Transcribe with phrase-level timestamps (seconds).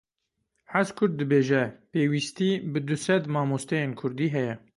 [0.71, 4.55] Hezkurd dibêje; Pêwîstî bi du sed mamosteyên kurdî heye.